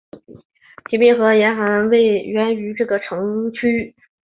[0.89, 1.95] 疾病和严寒起
[2.27, 3.05] 源于这个地
[3.53, 3.93] 区。